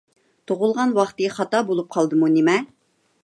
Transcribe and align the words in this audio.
تۇغۇلغان 0.51 0.95
ۋاقتى 0.99 1.29
خاتا 1.35 1.61
بولۇپ 1.69 1.93
قالدىمۇ 1.97 2.31
نېمە؟ 2.39 2.57